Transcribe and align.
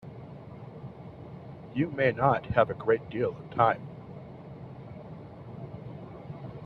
You 1.75 1.91
may 1.91 2.11
not 2.11 2.47
have 2.55 2.71
a 2.71 2.73
great 2.73 3.07
deal 3.11 3.37
of 3.37 3.51
time. 3.55 3.87